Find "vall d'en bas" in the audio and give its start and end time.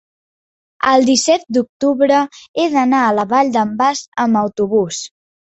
3.35-4.05